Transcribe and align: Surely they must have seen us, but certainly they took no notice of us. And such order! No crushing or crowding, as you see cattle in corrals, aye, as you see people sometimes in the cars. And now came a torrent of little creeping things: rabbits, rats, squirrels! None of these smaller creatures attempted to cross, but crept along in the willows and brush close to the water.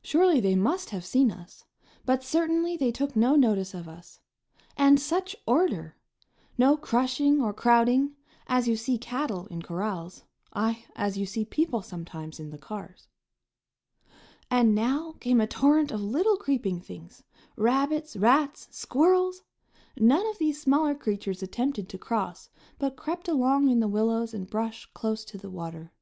Surely 0.00 0.40
they 0.40 0.54
must 0.54 0.88
have 0.88 1.04
seen 1.04 1.30
us, 1.30 1.66
but 2.06 2.24
certainly 2.24 2.78
they 2.78 2.90
took 2.90 3.14
no 3.14 3.36
notice 3.36 3.74
of 3.74 3.90
us. 3.90 4.18
And 4.74 4.98
such 4.98 5.36
order! 5.46 5.98
No 6.56 6.78
crushing 6.78 7.42
or 7.42 7.52
crowding, 7.52 8.16
as 8.46 8.66
you 8.66 8.74
see 8.74 8.96
cattle 8.96 9.44
in 9.48 9.60
corrals, 9.60 10.24
aye, 10.54 10.86
as 10.96 11.18
you 11.18 11.26
see 11.26 11.44
people 11.44 11.82
sometimes 11.82 12.40
in 12.40 12.48
the 12.48 12.56
cars. 12.56 13.06
And 14.50 14.74
now 14.74 15.16
came 15.20 15.42
a 15.42 15.46
torrent 15.46 15.92
of 15.92 16.00
little 16.00 16.38
creeping 16.38 16.80
things: 16.80 17.22
rabbits, 17.56 18.16
rats, 18.16 18.66
squirrels! 18.70 19.42
None 19.94 20.26
of 20.28 20.38
these 20.38 20.58
smaller 20.58 20.94
creatures 20.94 21.42
attempted 21.42 21.86
to 21.90 21.98
cross, 21.98 22.48
but 22.78 22.96
crept 22.96 23.28
along 23.28 23.68
in 23.68 23.80
the 23.80 23.88
willows 23.88 24.32
and 24.32 24.48
brush 24.48 24.88
close 24.94 25.22
to 25.26 25.36
the 25.36 25.50
water. 25.50 25.92